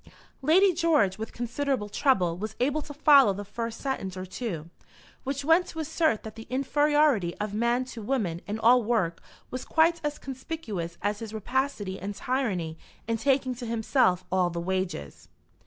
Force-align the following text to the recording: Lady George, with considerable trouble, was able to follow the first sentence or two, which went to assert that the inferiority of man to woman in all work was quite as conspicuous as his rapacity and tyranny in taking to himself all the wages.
Lady 0.41 0.73
George, 0.73 1.19
with 1.19 1.31
considerable 1.31 1.87
trouble, 1.87 2.35
was 2.35 2.55
able 2.59 2.81
to 2.81 2.91
follow 2.91 3.33
the 3.33 3.45
first 3.45 3.79
sentence 3.79 4.17
or 4.17 4.25
two, 4.25 4.67
which 5.23 5.45
went 5.45 5.67
to 5.67 5.77
assert 5.77 6.23
that 6.23 6.33
the 6.33 6.47
inferiority 6.49 7.37
of 7.37 7.53
man 7.53 7.85
to 7.85 8.01
woman 8.01 8.41
in 8.47 8.57
all 8.57 8.81
work 8.83 9.21
was 9.51 9.63
quite 9.63 10.01
as 10.03 10.17
conspicuous 10.17 10.97
as 11.03 11.19
his 11.19 11.35
rapacity 11.35 11.99
and 11.99 12.15
tyranny 12.15 12.79
in 13.07 13.15
taking 13.17 13.53
to 13.53 13.67
himself 13.67 14.25
all 14.31 14.49
the 14.49 14.59
wages. 14.59 15.29